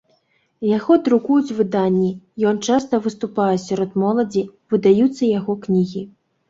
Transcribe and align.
Яго 0.77 0.95
друкуюць 1.07 1.55
выданні, 1.59 2.09
ён 2.53 2.63
часта 2.71 3.03
выступае 3.07 3.53
сярод 3.67 3.91
моладзі, 4.07 4.45
выдаюцца 4.75 5.23
яго 5.39 5.53
кнігі. 5.67 6.01